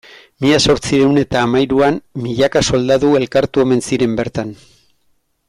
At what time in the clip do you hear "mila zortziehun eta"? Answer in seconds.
0.43-1.43